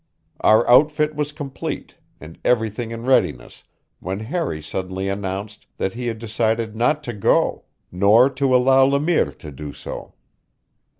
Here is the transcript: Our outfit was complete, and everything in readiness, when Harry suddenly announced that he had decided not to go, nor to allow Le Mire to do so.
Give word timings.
Our 0.39 0.67
outfit 0.67 1.13
was 1.13 1.31
complete, 1.31 1.93
and 2.19 2.39
everything 2.43 2.89
in 2.89 3.03
readiness, 3.05 3.63
when 3.99 4.19
Harry 4.19 4.59
suddenly 4.59 5.07
announced 5.07 5.67
that 5.77 5.93
he 5.93 6.07
had 6.07 6.17
decided 6.17 6.75
not 6.75 7.03
to 7.03 7.13
go, 7.13 7.65
nor 7.91 8.27
to 8.31 8.55
allow 8.55 8.83
Le 8.85 8.99
Mire 8.99 9.31
to 9.33 9.51
do 9.51 9.73
so. 9.73 10.15